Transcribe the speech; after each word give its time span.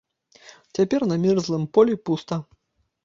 Цяпер 0.79 1.05
на 1.13 1.19
мёрзлым 1.25 1.63
полі 1.77 1.99
пуста. 2.09 2.43